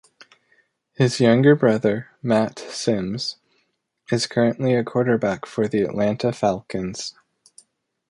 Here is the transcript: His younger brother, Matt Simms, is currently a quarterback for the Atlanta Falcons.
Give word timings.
His 0.93 1.19
younger 1.19 1.55
brother, 1.55 2.07
Matt 2.23 2.57
Simms, 2.57 3.35
is 4.11 4.25
currently 4.25 4.73
a 4.73 4.83
quarterback 4.83 5.45
for 5.45 5.67
the 5.67 5.83
Atlanta 5.83 6.33
Falcons. 6.33 7.13